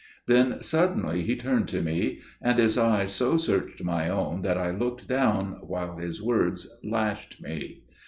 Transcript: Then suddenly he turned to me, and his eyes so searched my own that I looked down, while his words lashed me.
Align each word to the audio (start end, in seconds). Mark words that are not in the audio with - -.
Then 0.25 0.63
suddenly 0.63 1.21
he 1.21 1.35
turned 1.35 1.67
to 1.67 1.81
me, 1.83 2.21
and 2.41 2.57
his 2.57 2.75
eyes 2.75 3.11
so 3.11 3.37
searched 3.37 3.83
my 3.83 4.09
own 4.09 4.41
that 4.41 4.57
I 4.57 4.71
looked 4.71 5.07
down, 5.07 5.59
while 5.61 5.95
his 5.97 6.23
words 6.23 6.67
lashed 6.83 7.39
me. 7.39 7.83